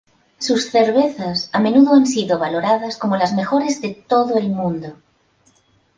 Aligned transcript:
Sus 0.39 0.71
cervezas 0.71 1.51
a 1.53 1.59
menudo 1.59 1.93
han 1.93 2.07
sido 2.07 2.39
valoradas 2.39 2.97
como 2.97 3.17
las 3.17 3.35
mejores 3.35 3.81
de 3.83 3.89
todo 3.91 4.35
el 4.37 4.49
mundo. 4.49 4.95